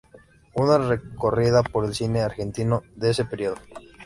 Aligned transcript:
Una 0.55 0.79
recorrida 0.79 1.61
por 1.61 1.85
el 1.85 1.93
cine 1.93 2.21
argentino 2.21 2.81
de 2.95 3.11
ese 3.11 3.23
período. 3.23 3.57